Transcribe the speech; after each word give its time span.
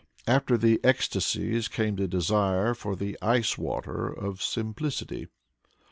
After 0.25 0.57
the 0.57 0.79
ecstasies 0.83 1.67
came 1.67 1.95
the 1.97 2.07
desire 2.07 2.73
for 2.73 2.95
the 2.95 3.15
ice 3.21 3.55
water 3.55 4.07
of 4.07 4.41
simplicity. 4.41 5.27